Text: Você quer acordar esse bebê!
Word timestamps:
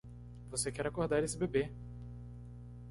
Você 0.49 0.71
quer 0.71 0.87
acordar 0.87 1.23
esse 1.23 1.37
bebê! 1.37 1.69